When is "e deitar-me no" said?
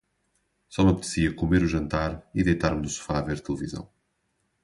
2.33-2.89